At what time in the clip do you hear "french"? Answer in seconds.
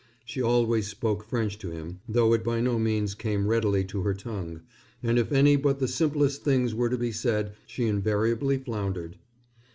1.23-1.59